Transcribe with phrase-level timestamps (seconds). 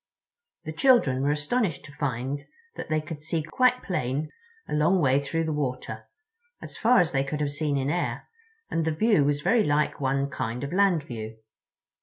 [0.63, 4.29] The children were astonished to find that they could see quite plain
[4.67, 8.27] a long way through the water—as far as they could have seen in air,
[8.71, 11.37] and the view was very like one kind of land view.